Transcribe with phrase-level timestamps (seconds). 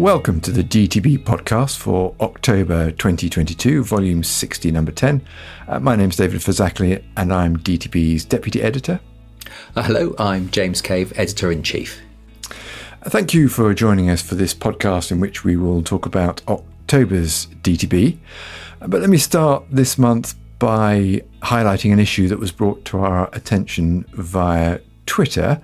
[0.00, 5.20] Welcome to the DTB podcast for October 2022, volume 60, number 10.
[5.68, 9.00] Uh, my name's David Phizackerley, and I'm DTB's deputy editor.
[9.76, 12.00] Uh, hello, I'm James Cave, editor in chief.
[12.50, 16.40] Uh, thank you for joining us for this podcast in which we will talk about
[16.48, 18.16] October's DTB.
[18.80, 23.00] Uh, but let me start this month by highlighting an issue that was brought to
[23.00, 24.78] our attention via
[25.10, 25.60] Twitter.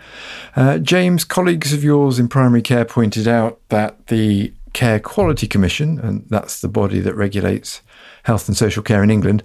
[0.56, 6.00] Uh, James, colleagues of yours in primary care pointed out that the Care Quality Commission,
[6.00, 7.80] and that's the body that regulates
[8.24, 9.44] health and social care in England,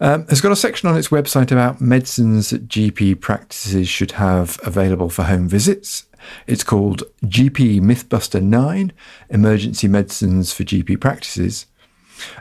[0.00, 4.58] um, has got a section on its website about medicines that GP practices should have
[4.64, 6.06] available for home visits.
[6.48, 8.92] It's called GP Mythbuster 9
[9.30, 11.66] Emergency Medicines for GP Practices.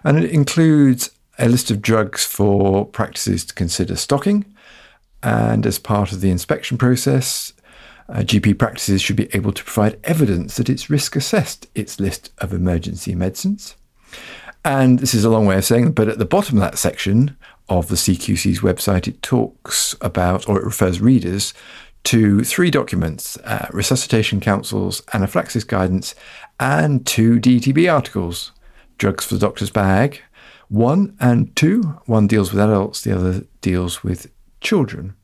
[0.04, 4.44] And it includes a list of drugs for practices to consider stocking,
[5.26, 7.52] and as part of the inspection process,
[8.08, 12.32] uh, GP practices should be able to provide evidence that it's risk assessed its list
[12.38, 13.76] of emergency medicines.
[14.64, 17.36] And this is a long way of saying, but at the bottom of that section
[17.68, 21.56] of the CQC's website, it talks about, or it refers readers
[22.04, 26.14] to three documents uh, Resuscitation Council's anaphylaxis guidance
[26.60, 28.52] and two DTB articles
[29.00, 30.22] Drugs for the Doctor's Bag,
[30.70, 31.82] one and two.
[32.06, 34.32] One deals with adults, the other deals with
[34.66, 35.16] children.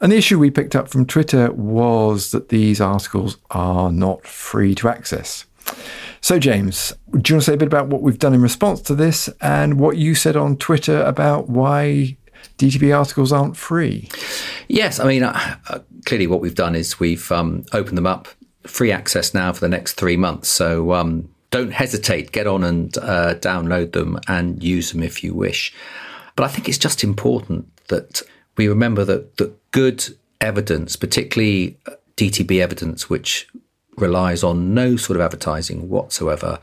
[0.00, 4.74] And the issue we picked up from Twitter was that these articles are not free
[4.76, 5.44] to access.
[6.20, 8.80] So, James, do you want to say a bit about what we've done in response
[8.82, 12.16] to this and what you said on Twitter about why
[12.58, 14.08] DTB articles aren't free?
[14.68, 18.28] Yes, I mean, uh, uh, clearly what we've done is we've um, opened them up
[18.66, 20.48] free access now for the next three months.
[20.48, 25.34] So um, don't hesitate, get on and uh, download them and use them if you
[25.34, 25.72] wish.
[26.36, 28.22] But I think it's just important that
[28.58, 30.04] we remember that, good
[30.40, 31.78] evidence, particularly
[32.16, 33.48] DTB evidence, which
[33.96, 36.58] relies on no sort of advertising whatsoever,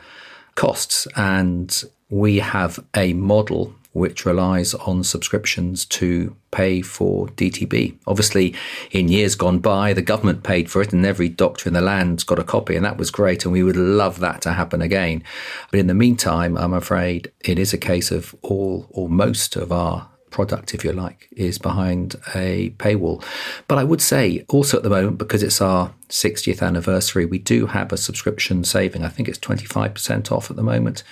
[0.56, 1.08] costs.
[1.16, 7.96] And we have a model which relies on subscriptions to pay for DTB.
[8.06, 8.54] Obviously,
[8.92, 12.26] in years gone by, the government paid for it, and every doctor in the land's
[12.26, 15.24] got a copy, and that was great, and we would love that to happen again.
[15.72, 19.72] But in the meantime, I'm afraid it is a case of all or most of
[19.72, 23.24] our product, if you like, is behind a paywall.
[23.70, 27.68] But I would say also at the moment, because it's our 60th anniversary, we do
[27.68, 29.06] have a subscription saving.
[29.06, 31.04] I think it's 25% off at the moment,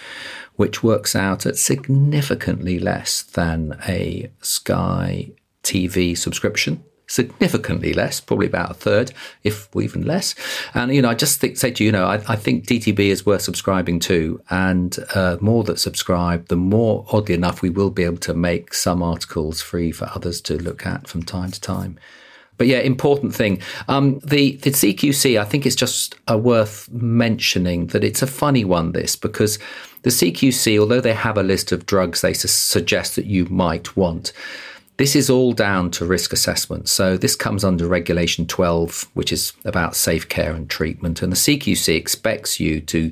[0.57, 5.31] which works out at significantly less than a Sky
[5.63, 9.11] TV subscription significantly less, probably about a third,
[9.43, 10.35] if even less.
[10.73, 12.99] And, you know, I just think, say to you, you know, I, I think DTB
[12.99, 14.41] is worth subscribing to.
[14.49, 18.73] And uh, more that subscribe, the more, oddly enough, we will be able to make
[18.73, 21.99] some articles free for others to look at from time to time.
[22.57, 23.61] But yeah, important thing.
[23.87, 28.63] Um, the the CQC, I think it's just uh, worth mentioning that it's a funny
[28.63, 28.91] one.
[28.91, 29.57] This because
[30.03, 33.97] the CQC, although they have a list of drugs they su- suggest that you might
[33.97, 34.33] want,
[34.97, 36.87] this is all down to risk assessment.
[36.87, 41.21] So this comes under Regulation 12, which is about safe care and treatment.
[41.21, 43.11] And the CQC expects you to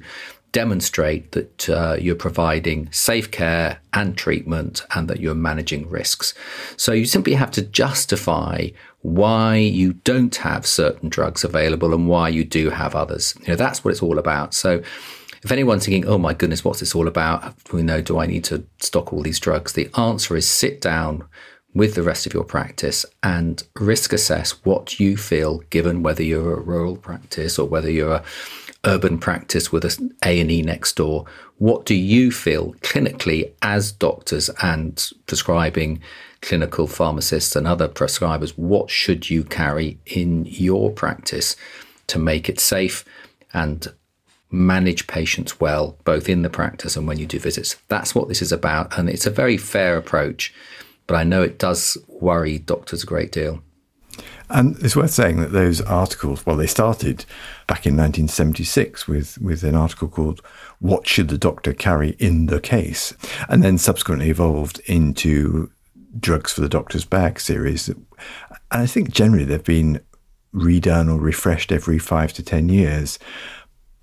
[0.51, 6.33] demonstrate that uh, you're providing safe care and treatment and that you're managing risks.
[6.77, 8.69] So you simply have to justify
[9.01, 13.33] why you don't have certain drugs available and why you do have others.
[13.41, 14.53] You know, that's what it's all about.
[14.53, 14.83] So
[15.43, 17.55] if anyone's thinking, oh my goodness, what's this all about?
[17.71, 19.73] We know, do I need to stock all these drugs?
[19.73, 21.23] The answer is sit down
[21.73, 26.57] with the rest of your practice and risk assess what you feel given whether you're
[26.57, 28.23] a rural practice or whether you're a
[28.85, 31.25] urban practice with a A&E next door
[31.57, 36.01] what do you feel clinically as doctors and prescribing
[36.41, 41.55] clinical pharmacists and other prescribers what should you carry in your practice
[42.07, 43.05] to make it safe
[43.53, 43.93] and
[44.49, 47.77] manage patients well both in the practice and when you do visits?
[47.87, 50.53] That's what this is about and it's a very fair approach
[51.11, 53.61] but I know it does worry doctors a great deal.
[54.49, 57.25] And it's worth saying that those articles, well, they started
[57.67, 60.39] back in 1976 with, with an article called
[60.79, 63.13] What Should the Doctor Carry in the Case?
[63.49, 65.69] And then subsequently evolved into
[66.17, 67.89] Drugs for the Doctor's Bag series.
[67.89, 68.05] And
[68.71, 69.99] I think generally they've been
[70.55, 73.19] redone or refreshed every five to 10 years.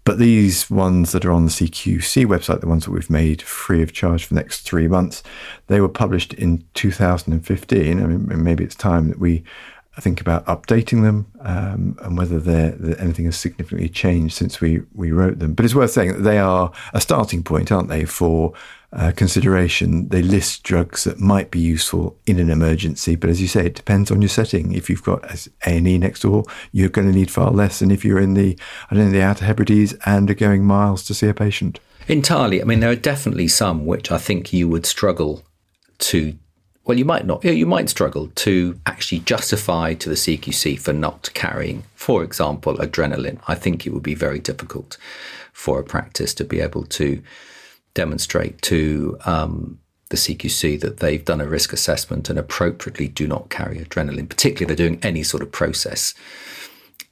[0.08, 3.82] But these ones that are on the CQC website, the ones that we've made free
[3.82, 5.22] of charge for the next three months,
[5.66, 8.02] they were published in 2015.
[8.02, 9.44] I mean, maybe it's time that we
[10.00, 12.38] think about updating them um, and whether
[12.98, 15.52] anything has significantly changed since we, we wrote them.
[15.52, 18.54] But it's worth saying that they are a starting point, aren't they, for
[18.92, 23.16] uh, consideration, they list drugs that might be useful in an emergency.
[23.16, 24.72] But as you say, it depends on your setting.
[24.72, 25.24] If you've got
[25.66, 28.34] A and E next door, you're going to need far less than if you're in
[28.34, 28.58] the
[28.90, 31.80] I don't know the Outer Hebrides and are going miles to see a patient.
[32.06, 32.62] Entirely.
[32.62, 35.44] I mean, there are definitely some which I think you would struggle
[35.98, 36.38] to.
[36.84, 37.44] Well, you might not.
[37.44, 43.38] You might struggle to actually justify to the CQC for not carrying, for example, adrenaline.
[43.46, 44.96] I think it would be very difficult
[45.52, 47.22] for a practice to be able to
[47.98, 49.80] demonstrate to um,
[50.10, 54.62] the CQC that they've done a risk assessment and appropriately do not carry adrenaline, particularly
[54.62, 56.14] if they're doing any sort of process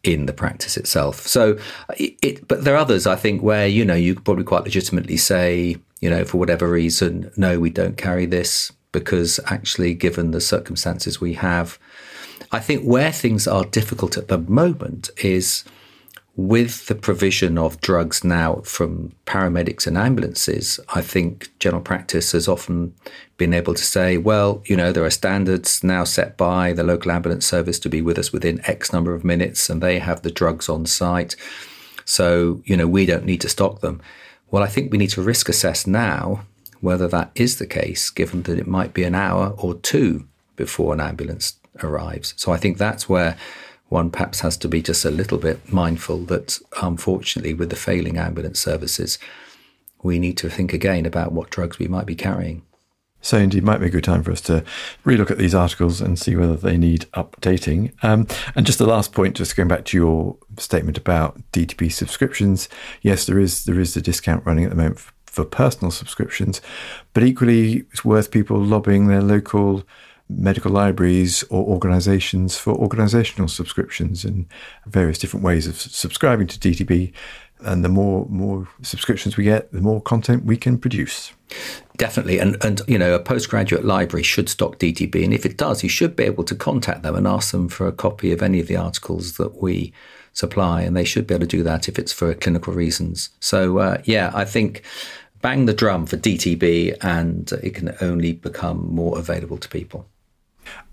[0.04, 1.26] in the practice itself.
[1.26, 1.58] So,
[1.96, 4.62] it, it, but there are others I think where you know you could probably quite
[4.62, 10.30] legitimately say, you know, for whatever reason, no, we don't carry this because actually, given
[10.30, 11.80] the circumstances we have,
[12.52, 15.64] I think where things are difficult at the moment is
[16.36, 22.46] with the provision of drugs now from paramedics and ambulances, I think general practice has
[22.46, 22.94] often
[23.38, 27.10] been able to say, well, you know, there are standards now set by the local
[27.10, 30.30] ambulance service to be with us within X number of minutes, and they have the
[30.30, 31.36] drugs on site.
[32.04, 34.02] So, you know, we don't need to stock them.
[34.50, 36.44] Well, I think we need to risk assess now
[36.80, 40.92] whether that is the case, given that it might be an hour or two before
[40.92, 42.34] an ambulance arrives.
[42.36, 43.36] So I think that's where
[43.88, 48.18] one perhaps has to be just a little bit mindful that unfortunately, with the failing
[48.18, 49.18] ambulance services,
[50.02, 52.62] we need to think again about what drugs we might be carrying.
[53.20, 54.62] So, indeed, might be a good time for us to
[55.04, 57.92] relook at these articles and see whether they need updating.
[58.04, 62.68] Um, and just the last point, just going back to your statement about DTB subscriptions.
[63.02, 66.60] Yes, there is there is a discount running at the moment for, for personal subscriptions,
[67.14, 69.82] but equally, it's worth people lobbying their local
[70.28, 74.46] medical libraries or organizations for organizational subscriptions and
[74.86, 77.12] various different ways of subscribing to DTB.
[77.60, 81.32] And the more more subscriptions we get, the more content we can produce.
[81.96, 85.82] Definitely, and and you know, a postgraduate library should stock DTB, and if it does,
[85.82, 88.60] you should be able to contact them and ask them for a copy of any
[88.60, 89.94] of the articles that we
[90.34, 93.30] supply, and they should be able to do that if it's for clinical reasons.
[93.40, 94.82] So, uh, yeah, I think
[95.40, 100.06] bang the drum for DTB, and it can only become more available to people.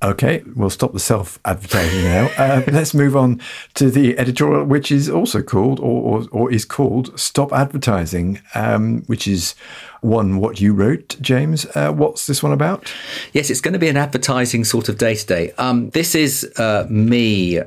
[0.02, 2.30] Okay, we'll stop the self advertising now.
[2.38, 3.40] Uh, let's move on
[3.75, 9.04] to the editorial, which is also called, or, or, or is called, Stop Advertising, um,
[9.04, 9.56] which is
[10.02, 11.66] one what you wrote, James.
[11.75, 12.94] Uh, what's this one about?
[13.31, 15.54] Yes, it's going to be an advertising sort of day to day.
[15.94, 17.62] This is uh, me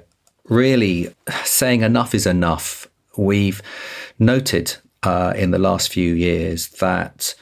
[0.48, 1.14] really
[1.44, 2.86] saying enough is enough.
[3.16, 3.62] We've
[4.18, 7.34] noted uh, in the last few years that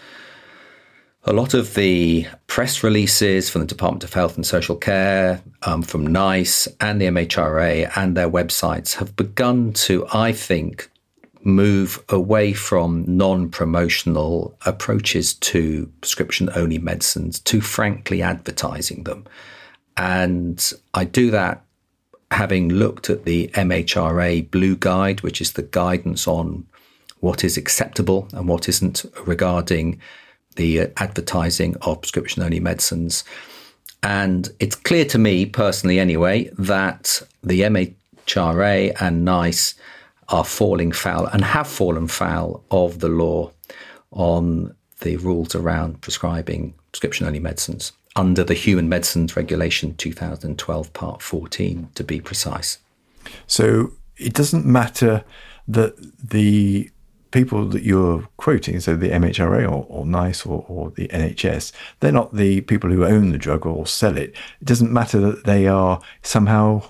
[1.26, 5.82] a lot of the press releases from the Department of Health and Social Care, um,
[5.82, 10.90] from NICE and the MHRA and their websites have begun to, I think,
[11.42, 19.24] move away from non promotional approaches to prescription only medicines to frankly advertising them.
[19.96, 21.64] And I do that
[22.30, 26.66] having looked at the MHRA Blue Guide, which is the guidance on
[27.20, 30.00] what is acceptable and what isn't regarding
[30.56, 33.24] the uh, advertising of prescription only medicines.
[34.02, 39.74] And it's clear to me personally, anyway, that the MHRA and NICE
[40.28, 43.50] are falling foul and have fallen foul of the law
[44.10, 51.20] on the rules around prescribing prescription only medicines under the Human Medicines Regulation 2012, Part
[51.20, 52.78] 14, to be precise.
[53.46, 55.24] So it doesn't matter
[55.66, 56.90] that the
[57.34, 62.12] people that you're quoting, so the MHRA or, or NICE or, or, the NHS, they're
[62.12, 64.30] not the people who own the drug or sell it.
[64.60, 66.88] It doesn't matter that they are somehow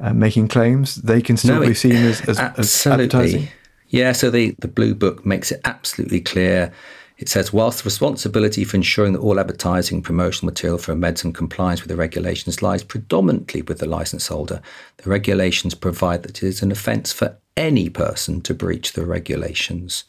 [0.00, 3.48] uh, making claims; they can still no, be seen as, as, as, advertising.
[3.88, 6.72] Yeah, so the, the Blue Book makes it absolutely clear.
[7.16, 11.32] It says, whilst the responsibility for ensuring that all advertising promotional material for a medicine
[11.32, 14.60] complies with the regulations lies predominantly with the license holder,
[14.96, 20.04] the regulations provide that it is an offence for any person to breach the regulations.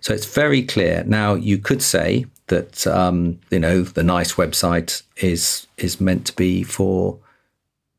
[0.00, 1.04] So it's very clear.
[1.06, 6.36] Now you could say that um, you know the NICE website is is meant to
[6.36, 7.18] be for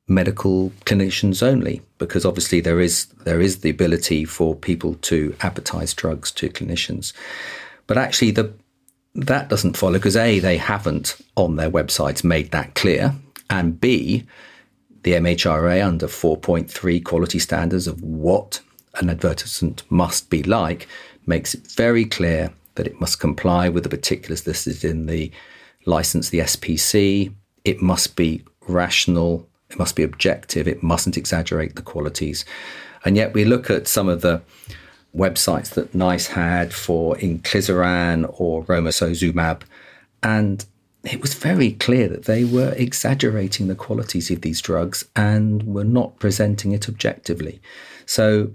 [0.07, 5.93] medical clinicians only because obviously there is there is the ability for people to advertise
[5.93, 7.13] drugs to clinicians
[7.87, 8.53] but actually the
[9.15, 13.15] that doesn't follow because a they haven't on their websites made that clear
[13.49, 14.25] and b
[15.03, 18.61] the MHRA under 4.3 quality standards of what
[18.95, 20.87] an advertisement must be like
[21.25, 25.31] makes it very clear that it must comply with the particulars listed in the
[25.85, 27.33] license, the SPC.
[27.63, 29.47] It must be rational.
[29.69, 30.67] It must be objective.
[30.67, 32.45] It mustn't exaggerate the qualities.
[33.05, 34.41] And yet we look at some of the
[35.15, 39.61] websites that NICE had for inclisiran or romosozumab.
[40.23, 40.65] And
[41.03, 45.83] it was very clear that they were exaggerating the qualities of these drugs and were
[45.83, 47.61] not presenting it objectively.
[48.05, 48.51] So,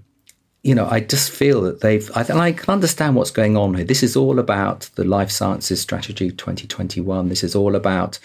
[0.63, 3.75] you know, I just feel that they've, I, and I can understand what's going on
[3.75, 3.85] here.
[3.85, 7.29] This is all about the Life Sciences Strategy 2021.
[7.29, 8.19] This is all about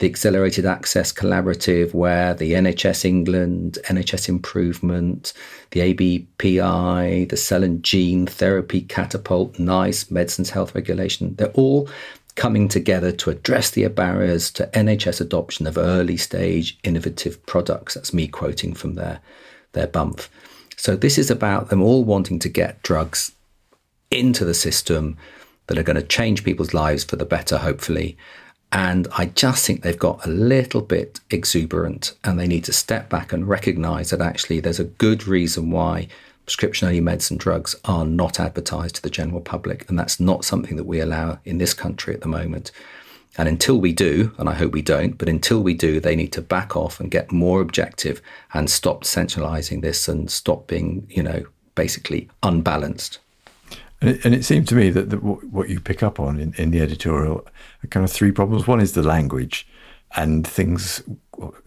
[0.00, 5.32] the Accelerated Access Collaborative, where the NHS England, NHS Improvement,
[5.72, 11.88] the ABPI, the Cell and Gene Therapy Catapult, NICE, Medicines Health Regulation, they're all
[12.34, 17.94] coming together to address the barriers to NHS adoption of early stage innovative products.
[17.94, 19.20] That's me quoting from their,
[19.72, 20.22] their bump.
[20.80, 23.32] So this is about them all wanting to get drugs
[24.10, 25.18] into the system
[25.66, 28.16] that are going to change people's lives for the better, hopefully.
[28.72, 33.10] And I just think they've got a little bit exuberant and they need to step
[33.10, 36.08] back and recognize that actually there's a good reason why
[36.46, 39.86] prescription only medicine drugs are not advertised to the general public.
[39.90, 42.72] And that's not something that we allow in this country at the moment.
[43.40, 46.30] And until we do, and I hope we don't, but until we do, they need
[46.32, 48.20] to back off and get more objective
[48.52, 53.18] and stop centralizing this and stop being, you know, basically unbalanced.
[54.02, 56.52] And it, and it seemed to me that the, what you pick up on in,
[56.58, 57.46] in the editorial
[57.82, 58.66] are kind of three problems.
[58.66, 59.66] One is the language
[60.16, 61.02] and things,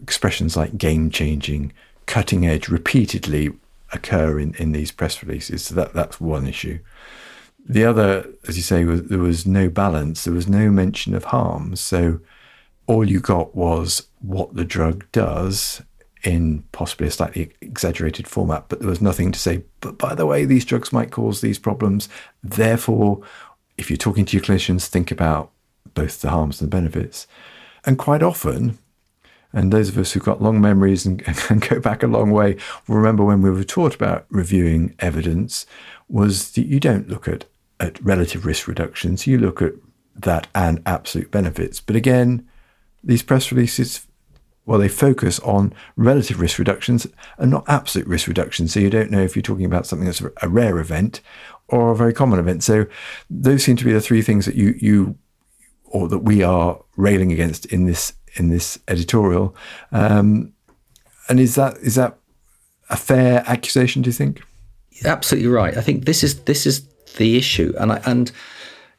[0.00, 1.72] expressions like game changing,
[2.06, 3.50] cutting edge repeatedly
[3.92, 5.64] occur in, in these press releases.
[5.64, 6.78] So that, that's one issue.
[7.66, 10.24] The other, as you say, was there was no balance.
[10.24, 11.76] There was no mention of harm.
[11.76, 12.20] So
[12.86, 15.82] all you got was what the drug does
[16.22, 20.26] in possibly a slightly exaggerated format, but there was nothing to say, but by the
[20.26, 22.08] way, these drugs might cause these problems.
[22.42, 23.22] Therefore,
[23.76, 25.50] if you're talking to your clinicians, think about
[25.92, 27.26] both the harms and the benefits.
[27.84, 28.78] And quite often,
[29.52, 32.56] and those of us who've got long memories and, and go back a long way
[32.88, 35.66] will remember when we were taught about reviewing evidence
[36.08, 37.44] was that you don't look at,
[37.80, 39.72] at relative risk reductions, you look at
[40.16, 41.80] that and absolute benefits.
[41.80, 42.48] But again,
[43.02, 44.06] these press releases
[44.66, 48.72] well, they focus on relative risk reductions and not absolute risk reductions.
[48.72, 51.20] So you don't know if you're talking about something that's a rare event
[51.68, 52.64] or a very common event.
[52.64, 52.86] So
[53.28, 55.18] those seem to be the three things that you you
[55.84, 59.54] or that we are railing against in this in this editorial.
[59.92, 60.54] Um,
[61.28, 62.18] and is that is that
[62.88, 64.02] a fair accusation?
[64.02, 64.42] Do you think?
[65.04, 65.76] Absolutely right.
[65.76, 68.30] I think this is this is the issue, and I, and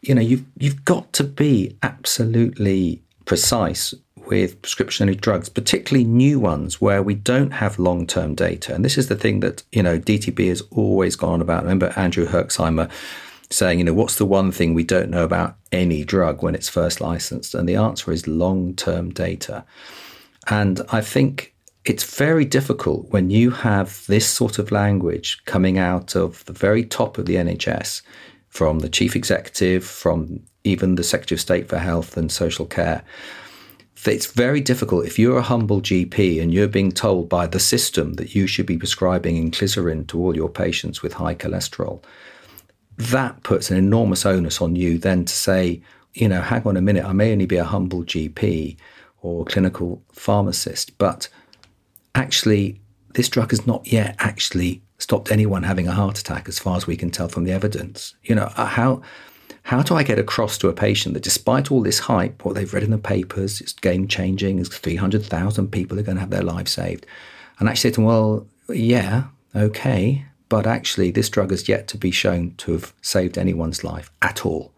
[0.02, 3.94] you know you've you've got to be absolutely precise
[4.28, 8.74] with prescription drugs, particularly new ones where we don't have long term data.
[8.74, 11.64] And this is the thing that, you know, DTB has always gone on about.
[11.64, 12.90] Remember Andrew Herxheimer
[13.50, 16.70] saying, you know, what's the one thing we don't know about any drug when it's
[16.70, 17.54] first licensed?
[17.54, 19.66] And the answer is long term data.
[20.48, 21.54] And I think
[21.86, 26.84] it's very difficult when you have this sort of language coming out of the very
[26.84, 28.02] top of the NHS,
[28.50, 33.04] from the chief executive, from even the Secretary of State for Health and Social Care
[34.08, 38.14] it's very difficult if you're a humble GP and you're being told by the system
[38.14, 42.04] that you should be prescribing inclisiran to all your patients with high cholesterol.
[42.98, 45.82] That puts an enormous onus on you then to say,
[46.14, 48.78] you know, hang on a minute, I may only be a humble GP
[49.22, 51.28] or clinical pharmacist, but
[52.16, 52.82] actually,
[53.14, 56.88] this drug has not yet actually stopped anyone having a heart attack, as far as
[56.88, 58.16] we can tell from the evidence.
[58.24, 59.02] You know, uh, how
[59.64, 62.72] how do I get across to a patient that despite all this hype, what they've
[62.72, 66.44] read in the papers, it's game changing, it's 300,000 people are going to have their
[66.44, 67.08] lives saved?
[67.58, 69.24] And actually say well, yeah,
[69.56, 74.12] okay, but actually this drug has yet to be shown to have saved anyone's life
[74.22, 74.72] at all.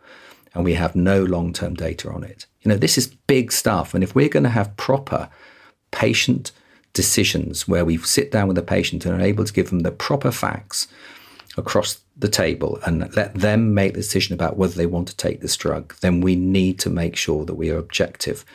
[0.53, 2.45] And we have no long term data on it.
[2.61, 3.93] You know, this is big stuff.
[3.93, 5.27] And if we're going to have proper
[5.91, 6.53] patient
[6.93, 9.91] decisions where we sit down with the patient and are able to give them the
[9.91, 10.87] proper facts
[11.57, 15.41] across the table and let them make the decision about whether they want to take
[15.41, 18.45] this drug, then we need to make sure that we are objective.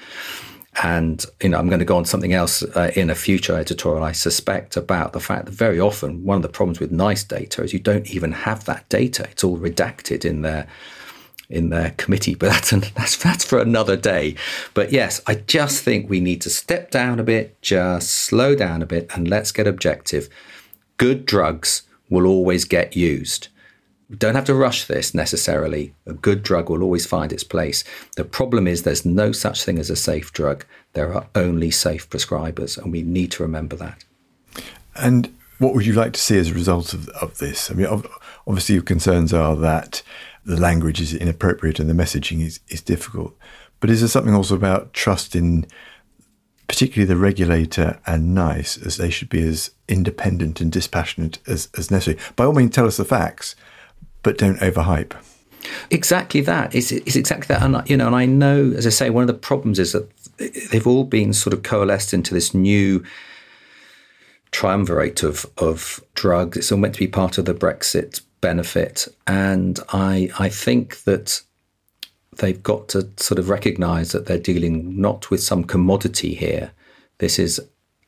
[0.82, 4.02] And you know, I'm going to go on something else uh, in a future editorial.
[4.02, 7.62] I suspect about the fact that very often one of the problems with NICE data
[7.62, 10.66] is you don't even have that data; it's all redacted in their
[11.49, 12.34] in their committee.
[12.34, 14.37] But that's an, that's that's for another day.
[14.75, 18.82] But yes, I just think we need to step down a bit, just slow down
[18.82, 20.28] a bit, and let's get objective.
[20.96, 23.49] Good drugs will always get used.
[24.08, 25.94] We don't have to rush this necessarily.
[26.06, 27.82] A good drug will always find its place.
[28.16, 30.66] The problem is there's no such thing as a safe drug.
[30.92, 34.04] There are only safe prescribers, and we need to remember that.
[34.94, 37.70] And what would you like to see as a result of, of this?
[37.70, 37.87] I mean,
[38.46, 40.02] obviously, your concerns are that
[40.44, 43.37] the language is inappropriate and the messaging is, is difficult.
[43.80, 45.66] But is there something also about trust in
[46.72, 51.90] particularly the regulator and NICE, as they should be as independent and dispassionate as, as
[51.90, 52.18] necessary.
[52.34, 53.54] By all means, tell us the facts,
[54.22, 55.12] but don't overhype.
[55.90, 56.75] Exactly that.
[56.75, 57.62] It's, it's exactly that.
[57.62, 60.08] And, you know, and I know, as I say, one of the problems is that
[60.70, 63.04] they've all been sort of coalesced into this new
[64.50, 66.56] triumvirate of, of drugs.
[66.56, 69.08] It's all meant to be part of the Brexit benefit.
[69.26, 71.40] And I, I think that
[72.37, 76.72] they've got to sort of recognize that they're dealing not with some commodity here.
[77.18, 77.61] This is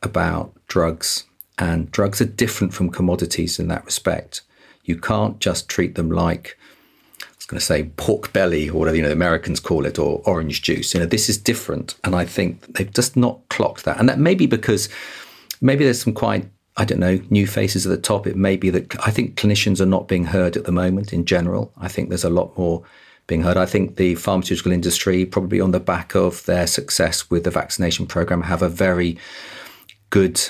[0.03, 1.25] about drugs,
[1.59, 4.43] and drugs are different from commodities in that respect.
[4.85, 6.59] You can't just treat them like
[7.23, 9.99] I was going to say pork belly or whatever you know the Americans call it,
[9.99, 10.93] or orange juice.
[10.93, 13.99] You know, this is different, and I think they've just not clocked that.
[13.99, 14.89] And that may be because
[15.61, 18.27] maybe there's some quite I don't know, new faces at the top.
[18.27, 21.25] It may be that I think clinicians are not being heard at the moment in
[21.25, 21.73] general.
[21.77, 22.83] I think there's a lot more
[23.27, 23.57] being heard.
[23.57, 28.07] I think the pharmaceutical industry, probably on the back of their success with the vaccination
[28.07, 29.17] program, have a very
[30.11, 30.41] good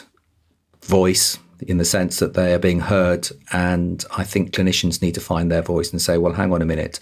[0.82, 3.28] voice in the sense that they are being heard.
[3.52, 6.66] And I think clinicians need to find their voice and say, well, hang on a
[6.66, 7.00] minute.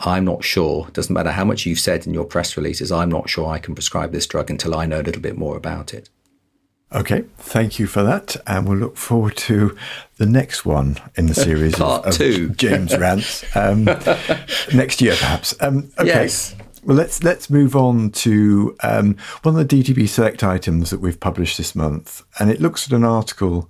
[0.00, 0.88] I'm not sure.
[0.92, 2.92] Doesn't matter how much you've said in your press releases.
[2.92, 5.56] I'm not sure I can prescribe this drug until I know a little bit more
[5.56, 6.10] about it.
[6.92, 9.76] Okay, thank you for that, and we'll look forward to
[10.18, 12.50] the next one in the series Part of, of two.
[12.50, 13.84] James rants um,
[14.72, 15.54] next year, perhaps.
[15.60, 16.08] Um, okay.
[16.08, 16.54] Yes.
[16.84, 21.18] Well, let's let's move on to um, one of the DTB select items that we've
[21.18, 23.68] published this month, and it looks at an article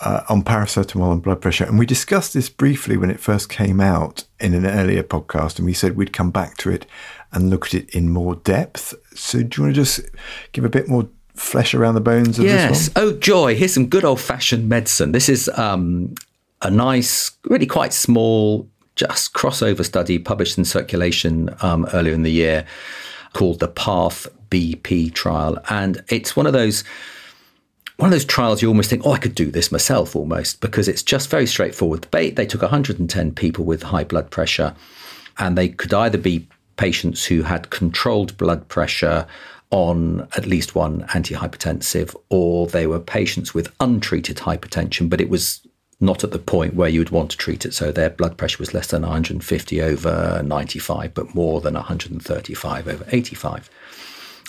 [0.00, 1.64] uh, on paracetamol and blood pressure.
[1.64, 5.66] And we discussed this briefly when it first came out in an earlier podcast, and
[5.66, 6.86] we said we'd come back to it
[7.32, 8.94] and look at it in more depth.
[9.14, 10.00] So, do you want to just
[10.52, 12.88] give a bit more flesh around the bones of yes.
[12.88, 13.04] this one?
[13.04, 13.54] Oh, joy.
[13.54, 15.12] Here's some good old fashioned medicine.
[15.12, 16.14] This is um,
[16.62, 22.32] a nice, really quite small, just crossover study published in circulation um, earlier in the
[22.32, 22.66] year
[23.32, 25.58] called the PATH BP trial.
[25.68, 26.84] And it's one of those.
[27.98, 30.86] One of those trials you almost think, oh, I could do this myself almost, because
[30.86, 32.06] it's just very straightforward.
[32.10, 34.74] They, they took 110 people with high blood pressure,
[35.38, 39.26] and they could either be patients who had controlled blood pressure
[39.70, 45.66] on at least one antihypertensive, or they were patients with untreated hypertension, but it was
[46.00, 47.72] not at the point where you would want to treat it.
[47.72, 53.04] So their blood pressure was less than 150 over 95, but more than 135 over
[53.10, 53.70] 85.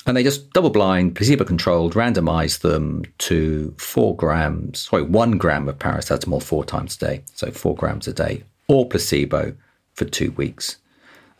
[0.06, 5.68] And they just double blind, placebo controlled, randomized them to four grams, sorry, one gram
[5.68, 7.24] of paracetamol four times a day.
[7.34, 9.54] So four grams a day, or placebo
[9.94, 10.78] for two weeks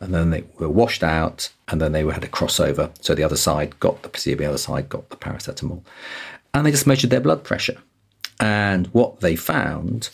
[0.00, 2.90] and then they were washed out, and then they had a crossover.
[3.00, 5.82] So the other side got the placebo, the other side got the paracetamol,
[6.54, 7.78] and they just measured their blood pressure.
[8.40, 10.10] And what they found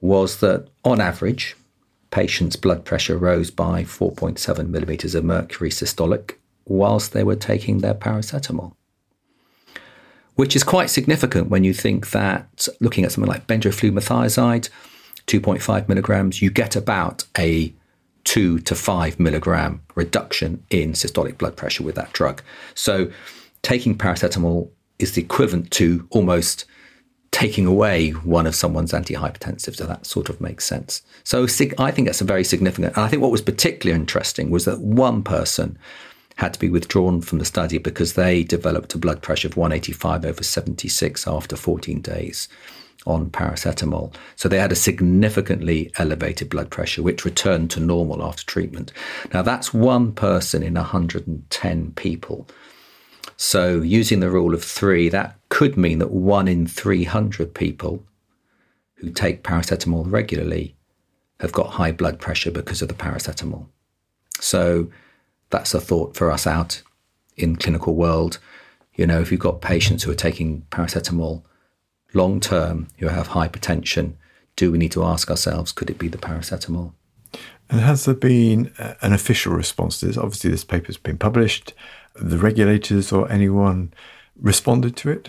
[0.00, 1.56] was that on average,
[2.10, 7.94] patients' blood pressure rose by 4.7 millimeters of mercury systolic whilst they were taking their
[7.94, 8.74] paracetamol.
[10.36, 14.70] Which is quite significant when you think that looking at something like benzoyl
[15.26, 17.74] 2.5 milligrams, you get about a
[18.28, 22.42] two to five milligram reduction in systolic blood pressure with that drug.
[22.74, 23.10] So
[23.62, 26.66] taking paracetamol is the equivalent to almost
[27.30, 29.76] taking away one of someone's antihypertensives.
[29.76, 31.00] So that sort of makes sense.
[31.24, 32.94] So I think that's a very significant.
[32.96, 35.78] And I think what was particularly interesting was that one person
[36.36, 40.26] had to be withdrawn from the study because they developed a blood pressure of 185
[40.26, 42.46] over 76 after 14 days
[43.08, 44.14] on paracetamol.
[44.36, 48.92] So they had a significantly elevated blood pressure, which returned to normal after treatment.
[49.32, 52.46] Now, that's one person in 110 people.
[53.36, 58.04] So, using the rule of three, that could mean that one in 300 people
[58.96, 60.74] who take paracetamol regularly
[61.40, 63.66] have got high blood pressure because of the paracetamol.
[64.40, 64.90] So,
[65.50, 66.82] that's a thought for us out
[67.36, 68.38] in clinical world.
[68.94, 71.44] You know, if you've got patients who are taking paracetamol
[72.14, 74.14] long term who have hypertension,
[74.56, 76.92] do we need to ask ourselves, could it be the paracetamol?
[77.70, 80.16] And has there been uh, an official response to this?
[80.16, 81.74] Obviously, this paper's been published.
[82.14, 83.92] The regulators or anyone
[84.40, 85.28] responded to it?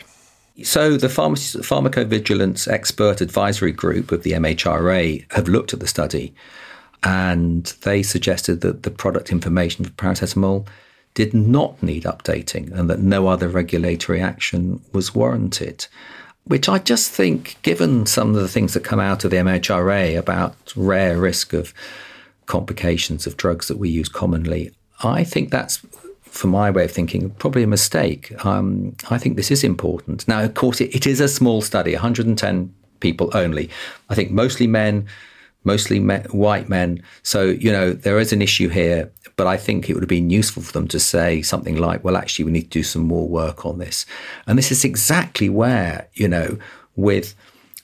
[0.63, 6.33] So, the pharmac- pharmacovigilance expert advisory group of the MHRA have looked at the study
[7.03, 10.67] and they suggested that the product information for paracetamol
[11.13, 15.87] did not need updating and that no other regulatory action was warranted
[16.45, 20.17] which I just think, given some of the things that come out of the MHRA
[20.17, 21.73] about rare risk of
[22.45, 24.71] complications of drugs that we use commonly,
[25.03, 25.81] I think that's,
[26.23, 28.33] for my way of thinking, probably a mistake.
[28.45, 30.27] Um, I think this is important.
[30.27, 33.69] Now, of course, it, it is a small study, 110 people only.
[34.09, 35.07] I think mostly men,
[35.63, 37.03] mostly me- white men.
[37.23, 40.29] So, you know, there is an issue here, but I think it would have been
[40.29, 43.27] useful for them to say something like, well, actually, we need to do some more
[43.27, 44.05] work on this.
[44.47, 46.57] And this is exactly where, you know,
[46.95, 47.35] with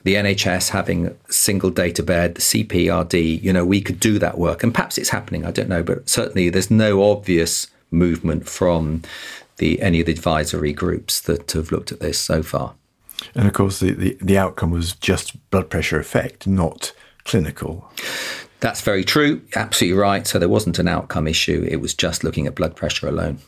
[0.03, 4.63] the NHS having single data bed, the CPRD, you know, we could do that work.
[4.63, 9.01] And perhaps it's happening, I don't know, but certainly there's no obvious movement from
[9.57, 12.75] the any of the advisory groups that have looked at this so far.
[13.33, 16.91] And of course, the, the, the outcome was just blood pressure effect, not
[17.25, 17.89] clinical.
[18.61, 19.41] That's very true.
[19.55, 20.25] Absolutely right.
[20.25, 21.67] So there wasn't an outcome issue.
[21.69, 23.39] It was just looking at blood pressure alone.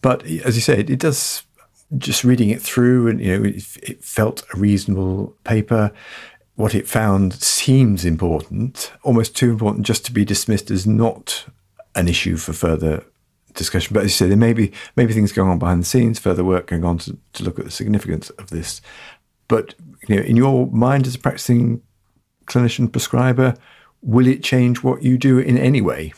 [0.00, 1.42] But as you said, it does.
[1.98, 5.92] Just reading it through, and you know, it, it felt a reasonable paper.
[6.54, 11.44] What it found seems important, almost too important, just to be dismissed as not
[11.94, 13.04] an issue for further
[13.54, 13.92] discussion.
[13.92, 16.44] But as you say, there may be maybe things going on behind the scenes, further
[16.44, 18.80] work going on to, to look at the significance of this.
[19.48, 19.74] But
[20.08, 21.82] you know, in your mind as a practicing
[22.52, 23.54] clinician prescriber,
[24.02, 26.12] will it change what you do in any way?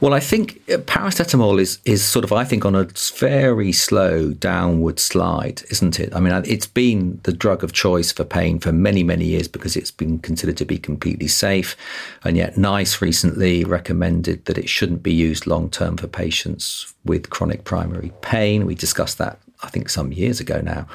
[0.00, 4.32] Well, I think uh, paracetamol is is sort of I think on a very slow
[4.32, 6.14] downward slide, isn't it?
[6.14, 9.76] I mean, it's been the drug of choice for pain for many many years because
[9.76, 11.76] it's been considered to be completely safe,
[12.24, 17.30] and yet NICE recently recommended that it shouldn't be used long term for patients with
[17.30, 18.64] chronic primary pain.
[18.64, 20.86] We discussed that I think some years ago now,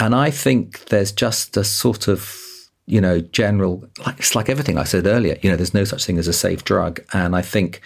[0.00, 2.49] and I think there's just a sort of
[2.90, 6.04] you know, general, like, it's like everything I said earlier, you know, there's no such
[6.04, 7.00] thing as a safe drug.
[7.12, 7.80] And I think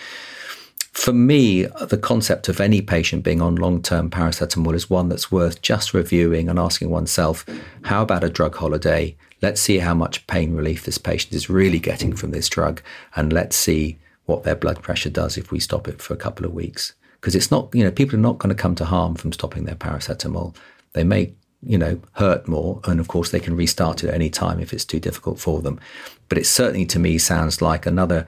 [0.93, 5.31] for me, the concept of any patient being on long term paracetamol is one that's
[5.31, 7.45] worth just reviewing and asking oneself,
[7.83, 9.14] how about a drug holiday?
[9.43, 12.81] Let's see how much pain relief this patient is really getting from this drug.
[13.14, 16.47] And let's see what their blood pressure does if we stop it for a couple
[16.47, 16.95] of weeks.
[17.21, 19.64] Because it's not, you know, people are not going to come to harm from stopping
[19.64, 20.57] their paracetamol.
[20.95, 21.35] They may
[21.66, 22.81] you know, hurt more.
[22.85, 25.61] And of course, they can restart it at any time if it's too difficult for
[25.61, 25.81] them.
[26.29, 28.27] But it certainly, to me, sounds like another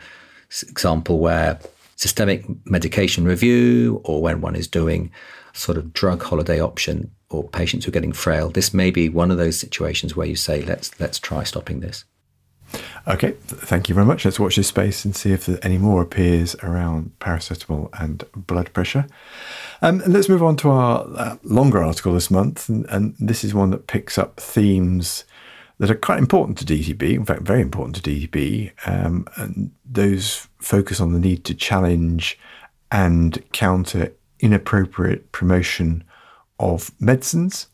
[0.69, 1.59] example where
[1.97, 5.11] systemic medication review or when one is doing
[5.53, 9.31] sort of drug holiday option or patients who are getting frail, this may be one
[9.31, 12.05] of those situations where you say, let's let's try stopping this.
[13.09, 14.25] Okay, thank you very much.
[14.25, 19.07] Let's watch this space and see if any more appears around paracetamol and blood pressure.
[19.83, 23.53] Um, let's move on to our uh, longer article this month, and, and, this is
[23.53, 25.25] one that picks up themes
[25.79, 30.49] that are quite important to DTB, in fact, very important to DTB, um, and those
[30.59, 32.39] focus on the need to challenge
[32.91, 36.05] and counter inappropriate promotion
[36.59, 37.69] of medicines.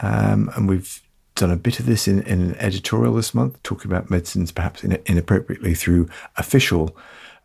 [0.00, 1.02] Um, and we've
[1.34, 4.84] done a bit of this in, in an editorial this month, talking about medicines perhaps
[4.84, 6.96] in, inappropriately through official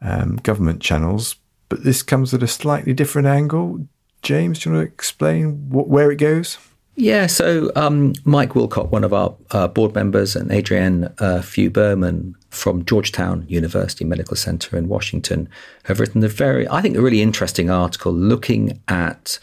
[0.01, 1.35] um, government channels.
[1.73, 3.87] But this comes at a slightly different angle.
[4.21, 6.59] James, do you want to explain what, where it goes?
[6.95, 12.35] Yeah, so um, Mike Wilcock, one of our uh, board members, and Adrienne uh, Fugh-Berman
[12.51, 15.49] from Georgetown University Medical Center in Washington
[15.85, 19.39] have written a very, I think, a really interesting article looking at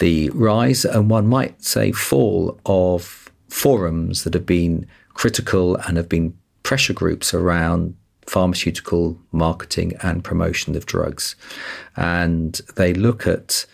[0.00, 6.10] the rise and one might say fall of forums that have been critical and have
[6.10, 7.96] been pressure groups around
[8.30, 11.34] pharmaceutical marketing and promotion of drugs.
[11.96, 13.66] And they look at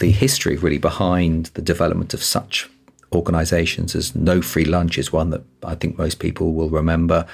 [0.00, 2.70] the history really behind the development of such
[3.12, 7.26] organizations as No Free Lunch is one that I think most people will remember.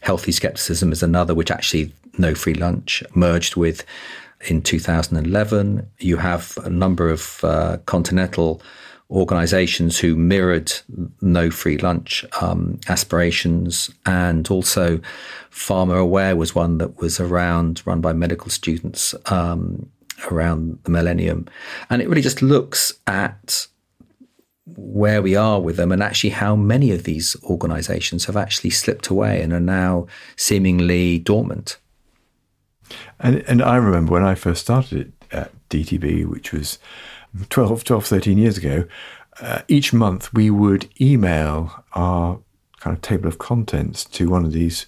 [0.00, 3.84] Healthy Skepticism is another, which actually No Free Lunch merged with
[4.48, 5.86] in 2011.
[5.98, 8.62] You have a number of uh, continental
[9.12, 10.72] organizations who mirrored
[11.20, 13.90] no free lunch um, aspirations.
[14.06, 15.00] And also,
[15.50, 19.90] Pharma Aware was one that was around, run by medical students um,
[20.30, 21.46] around the millennium.
[21.90, 23.66] And it really just looks at
[24.76, 29.08] where we are with them and actually how many of these organizations have actually slipped
[29.08, 31.78] away and are now seemingly dormant.
[33.20, 36.78] And, and I remember when I first started at DTB, which was
[37.48, 38.84] 12, 12 13 years ago,
[39.40, 42.40] uh, each month we would email our
[42.80, 44.86] kind of table of contents to one of these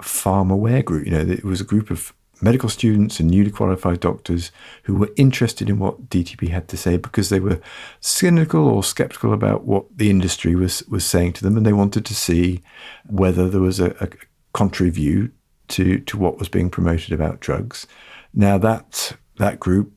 [0.00, 1.06] pharma aware group.
[1.06, 4.50] You know, it was a group of medical students and newly qualified doctors
[4.84, 7.60] who were interested in what DTB had to say because they were
[8.00, 12.04] cynical or skeptical about what the industry was was saying to them, and they wanted
[12.04, 12.62] to see
[13.06, 14.08] whether there was a, a
[14.52, 15.30] contrary view
[15.68, 17.86] to to what was being promoted about drugs.
[18.32, 19.92] Now that that group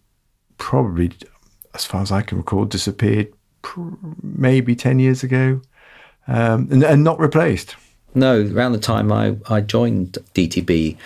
[0.57, 1.11] probably
[1.77, 3.81] as far as I can recall, disappeared pr-
[4.23, 5.61] maybe 10 years ago
[6.27, 7.75] um, and, and, not replaced.
[8.15, 10.97] No, around the time I, I joined DTB,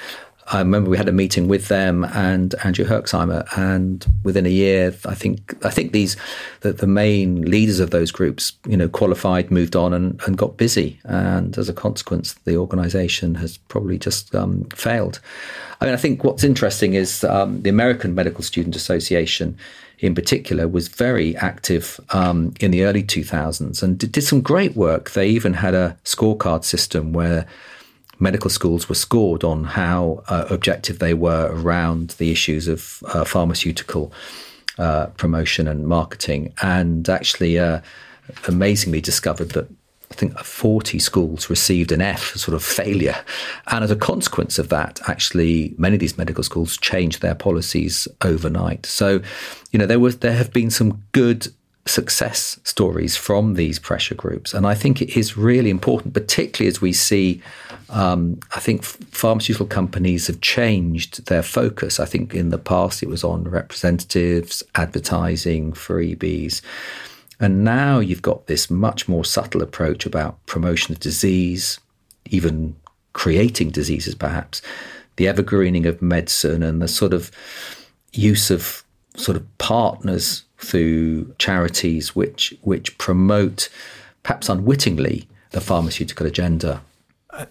[0.48, 4.94] I remember we had a meeting with them and Andrew Herxheimer, and within a year,
[5.06, 6.18] I think I think these
[6.62, 10.58] the, the main leaders of those groups, you know, qualified, moved on, and, and got
[10.58, 15.22] busy, and as a consequence, the organisation has probably just um, failed.
[15.80, 19.58] I mean, I think what's interesting is um, the American Medical Student Association
[20.02, 24.76] in particular, was very active um, in the early 2000s and did, did, some great
[24.76, 25.12] work.
[25.12, 27.46] They even had a scorecard system where
[28.20, 33.24] medical schools were scored on how uh, objective they were around the issues of uh,
[33.24, 34.12] pharmaceutical
[34.80, 37.82] uh, promotion and marketing, and actually uh,
[38.48, 39.68] amazingly discovered that
[40.12, 43.24] I think 40 schools received an F, sort of failure.
[43.68, 48.08] And as a consequence of that, actually, many of these medical schools changed their policies
[48.22, 48.86] overnight.
[48.86, 49.22] So,
[49.72, 51.48] you know, there was there have been some good
[51.86, 54.54] success stories from these pressure groups.
[54.54, 57.42] And I think it is really important, particularly as we see,
[57.90, 62.00] um, I think pharmaceutical companies have changed their focus.
[62.00, 66.62] I think in the past it was on representatives, advertising, freebies.
[67.42, 71.80] And now you've got this much more subtle approach about promotion of disease,
[72.28, 72.76] even
[73.14, 74.62] creating diseases, perhaps,
[75.16, 77.32] the evergreening of medicine, and the sort of
[78.14, 78.84] use of
[79.16, 83.70] sort of partners through charities which which promote,
[84.22, 86.82] perhaps unwittingly, the pharmaceutical agenda.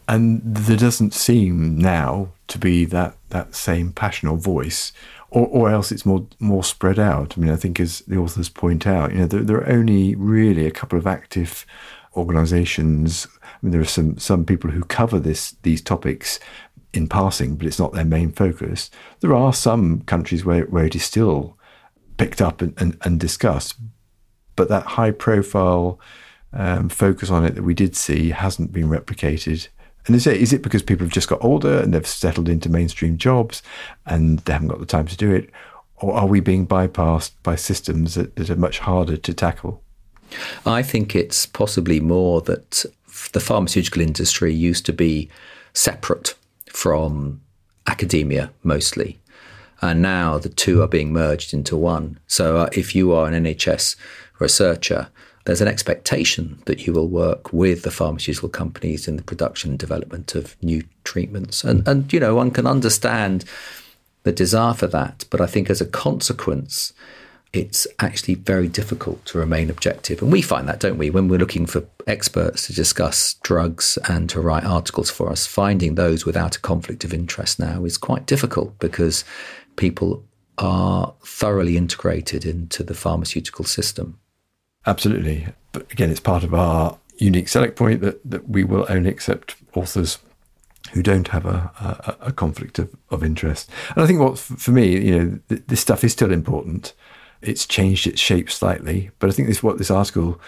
[0.07, 4.93] And there doesn't seem now to be that, that same passion or voice
[5.31, 7.35] or, or else it's more more spread out.
[7.37, 10.15] I mean, I think as the authors point out, you know, there, there are only
[10.15, 11.65] really a couple of active
[12.17, 13.27] organisations.
[13.43, 16.39] I mean, there are some some people who cover this these topics
[16.93, 18.91] in passing, but it's not their main focus.
[19.21, 21.57] There are some countries where where it is still
[22.17, 23.77] picked up and, and, and discussed,
[24.57, 25.99] but that high profile
[26.53, 29.69] um, focus on it that we did see hasn't been replicated
[30.07, 32.69] and is it, is it because people have just got older and they've settled into
[32.69, 33.63] mainstream jobs
[34.07, 35.51] and they haven't got the time to do it?
[35.97, 39.83] Or are we being bypassed by systems that, that are much harder to tackle?
[40.65, 42.85] I think it's possibly more that
[43.33, 45.29] the pharmaceutical industry used to be
[45.75, 46.35] separate
[46.67, 47.41] from
[47.87, 49.19] academia mostly.
[49.83, 52.19] And now the two are being merged into one.
[52.27, 53.97] So uh, if you are an NHS
[54.39, 55.09] researcher,
[55.45, 59.79] there's an expectation that you will work with the pharmaceutical companies in the production and
[59.79, 61.65] development of new treatments.
[61.65, 63.45] And, and you know, one can understand
[64.23, 65.25] the desire for that.
[65.31, 66.93] But I think as a consequence,
[67.53, 70.23] it's actually very difficult to remain objective.
[70.23, 71.11] And we find that, don't we?
[71.11, 75.95] When we're looking for experts to discuss drugs and to write articles for us, finding
[75.95, 79.25] those without a conflict of interest now is quite difficult because
[79.77, 80.23] people
[80.59, 84.20] are thoroughly integrated into the pharmaceutical system.
[84.87, 85.47] Absolutely.
[85.73, 89.57] But again, it's part of our unique select point that, that we will only accept
[89.75, 90.19] authors
[90.93, 91.71] who don't have a,
[92.21, 93.71] a, a conflict of, of interest.
[93.95, 96.95] And I think what, for me, you know, th- this stuff is still important.
[97.43, 100.41] It's changed its shape slightly, but I think this what this article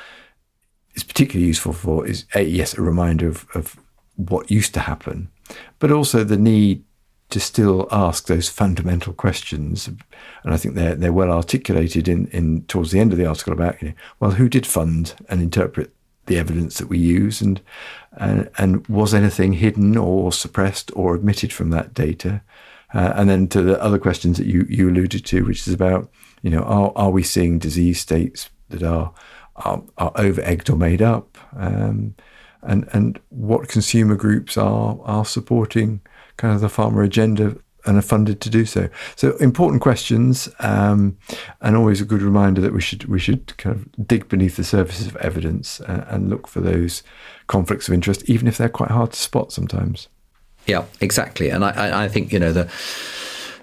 [0.95, 3.79] is particularly useful for is a, yes, a reminder of, of
[4.17, 5.31] what used to happen,
[5.79, 6.85] but also the need
[7.33, 9.89] to still ask those fundamental questions.
[9.89, 13.53] And I think they're they're well articulated in, in towards the end of the article
[13.53, 15.93] about you know, well, who did fund and interpret
[16.27, 17.61] the evidence that we use, and
[18.19, 22.43] and, and was anything hidden or suppressed or omitted from that data?
[22.95, 26.11] Uh, and then to the other questions that you you alluded to, which is about
[26.43, 29.13] you know are are we seeing disease states that are
[29.57, 31.39] are, are over egged or made up?
[31.57, 32.15] Um,
[32.61, 36.03] and and what consumer groups are are supporting
[36.43, 38.89] kind of the pharma agenda and are funded to do so.
[39.15, 41.17] So important questions, um,
[41.61, 44.65] and always a good reminder that we should we should kind of dig beneath the
[44.65, 47.05] surface of evidence and, and look for those
[47.47, 50.09] conflicts of interest, even if they're quite hard to spot sometimes.
[50.67, 51.49] Yeah, exactly.
[51.49, 52.69] And I, I think you know the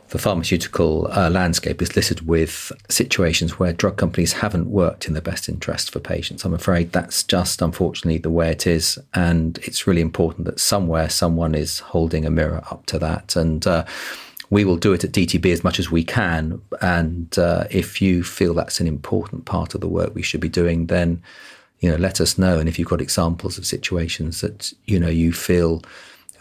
[0.09, 5.21] the pharmaceutical uh, landscape is littered with situations where drug companies haven't worked in the
[5.21, 6.43] best interest for patients.
[6.43, 8.97] I'm afraid that's just unfortunately the way it is.
[9.13, 13.35] And it's really important that somewhere someone is holding a mirror up to that.
[13.35, 13.85] And uh,
[14.49, 16.59] we will do it at DTB as much as we can.
[16.81, 20.49] And uh, if you feel that's an important part of the work we should be
[20.49, 21.21] doing, then
[21.79, 22.59] you know let us know.
[22.59, 25.83] And if you've got examples of situations that you know you feel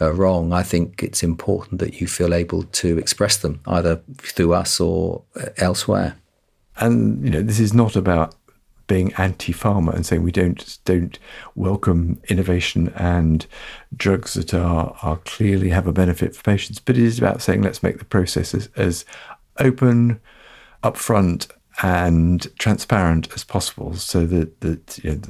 [0.01, 4.53] uh, wrong, I think it's important that you feel able to express them either through
[4.53, 6.15] us or uh, elsewhere.
[6.77, 8.35] And you know, this is not about
[8.87, 11.19] being anti-pharma and saying we don't don't
[11.53, 13.45] welcome innovation and
[13.95, 16.79] drugs that are are clearly have a benefit for patients.
[16.79, 19.05] But it is about saying let's make the process as, as
[19.59, 20.19] open,
[20.83, 21.51] upfront,
[21.83, 25.21] and transparent as possible, so that that you know,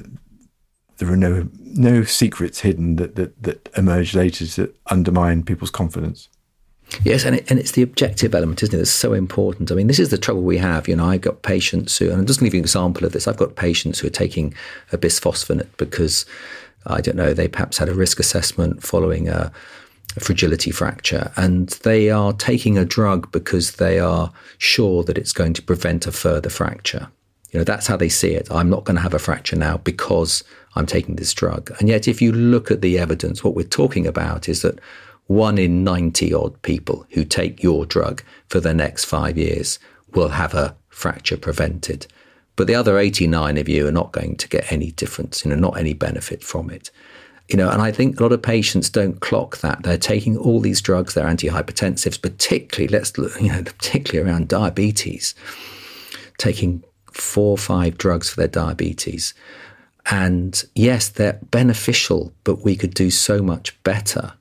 [1.00, 6.30] there are no no secrets hidden that that, that emerge later to undermine people's confidence.
[7.04, 8.80] Yes, and, it, and it's the objective element, isn't it?
[8.80, 9.72] That's so important.
[9.72, 10.88] I mean, this is the trouble we have.
[10.88, 13.28] You know, I've got patients who, and I'm just give you an example of this.
[13.28, 14.56] I've got patients who are taking
[14.92, 16.26] a bisphosphonate because,
[16.88, 19.52] I don't know, they perhaps had a risk assessment following a,
[20.18, 25.32] a fragility fracture, and they are taking a drug because they are sure that it's
[25.32, 27.08] going to prevent a further fracture.
[27.52, 28.48] You know, that's how they see it.
[28.52, 30.44] I'm not going to have a fracture now because
[30.76, 31.72] I'm taking this drug.
[31.80, 34.80] And yet, if you look at the evidence, what we're talking about is that
[35.28, 39.78] one in 90 odd people who take your drug for the next five years
[40.14, 42.08] will have a fracture prevented.
[42.56, 45.56] But the other 89 of you are not going to get any difference, you know,
[45.56, 46.92] not any benefit from it.
[47.48, 49.84] You know, and I think a lot of patients don't clock that.
[49.84, 55.34] They're taking all these drugs, they're antihypertensives, particularly, let's look, you know, particularly around diabetes,
[56.38, 59.34] taking four or five drugs for their diabetes.
[60.10, 64.34] And yes, they're beneficial, but we could do so much better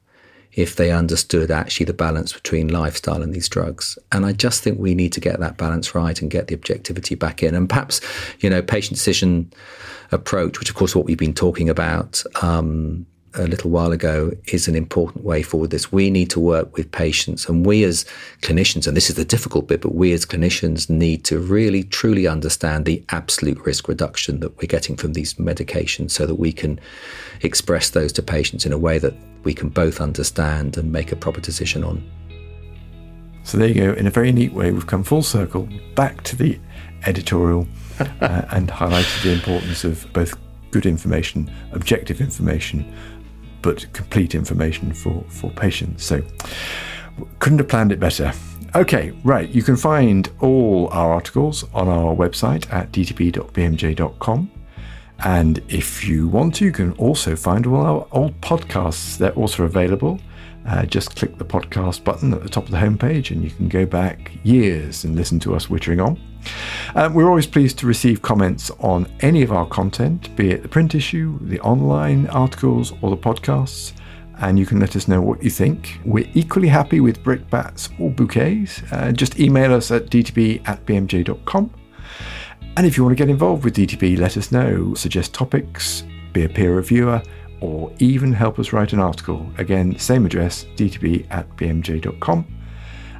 [0.52, 3.98] if they understood actually the balance between lifestyle and these drugs.
[4.10, 7.14] And I just think we need to get that balance right and get the objectivity
[7.14, 7.54] back in.
[7.54, 8.00] And perhaps,
[8.40, 9.52] you know, patient decision
[10.10, 14.68] approach, which of course what we've been talking about um, a little while ago is
[14.68, 15.70] an important way forward.
[15.70, 18.04] This we need to work with patients, and we as
[18.42, 22.26] clinicians, and this is the difficult bit, but we as clinicians need to really truly
[22.26, 26.80] understand the absolute risk reduction that we're getting from these medications, so that we can
[27.42, 29.14] express those to patients in a way that
[29.44, 32.02] we can both understand and make a proper decision on.
[33.44, 33.92] So there you go.
[33.92, 36.58] In a very neat way, we've come full circle back to the
[37.06, 37.66] editorial
[38.00, 40.36] uh, and highlighted the importance of both
[40.70, 42.92] good information, objective information,
[43.68, 46.02] but complete information for, for patients.
[46.02, 46.22] So
[47.38, 48.32] couldn't have planned it better.
[48.74, 49.46] Okay, right.
[49.50, 54.50] You can find all our articles on our website at dtb.bmj.com.
[55.22, 59.18] And if you want to, you can also find all our old podcasts.
[59.18, 60.18] They're also available.
[60.66, 63.68] Uh, just click the podcast button at the top of the homepage and you can
[63.68, 66.18] go back years and listen to us wittering on.
[66.94, 70.68] Um, we're always pleased to receive comments on any of our content, be it the
[70.68, 73.92] print issue, the online articles, or the podcasts.
[74.40, 76.00] And you can let us know what you think.
[76.04, 78.82] We're equally happy with brickbats or bouquets.
[78.92, 81.70] Uh, just email us at dtb at bmj.com.
[82.76, 84.94] And if you want to get involved with DTB, let us know.
[84.94, 87.20] Suggest topics, be a peer reviewer,
[87.60, 89.50] or even help us write an article.
[89.58, 92.57] Again, same address, dtb at bmj.com.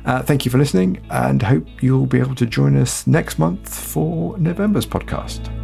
[0.05, 3.75] Uh, thank you for listening and hope you'll be able to join us next month
[3.75, 5.58] for November's podcast.